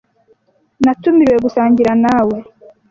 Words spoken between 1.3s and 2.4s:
gusangira na we.